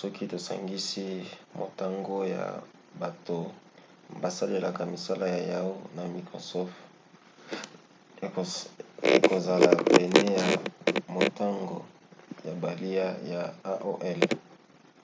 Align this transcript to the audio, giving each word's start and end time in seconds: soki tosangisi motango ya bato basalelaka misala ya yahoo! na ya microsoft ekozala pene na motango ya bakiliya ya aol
soki 0.00 0.24
tosangisi 0.32 1.06
motango 1.60 2.16
ya 2.34 2.44
bato 3.00 3.38
basalelaka 4.22 4.82
misala 4.94 5.24
ya 5.34 5.40
yahoo! 5.50 5.80
na 5.94 6.00
ya 6.06 6.10
microsoft 6.16 6.76
ekozala 9.18 9.70
pene 9.88 10.22
na 10.36 10.44
motango 11.16 11.78
ya 12.46 12.52
bakiliya 12.62 13.08
ya 13.32 13.42
aol 13.72 14.18